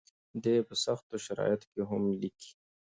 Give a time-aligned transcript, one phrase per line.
[0.43, 2.51] دی په سختو شرایطو کې هم لیکي.